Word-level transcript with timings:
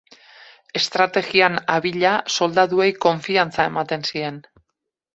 Estrategian 0.79 1.59
abila, 1.75 2.15
soldaduei 2.39 2.91
konfiantza 3.09 3.71
ematen 3.75 4.13
zien. 4.15 4.45